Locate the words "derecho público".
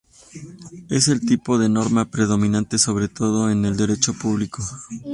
3.77-4.63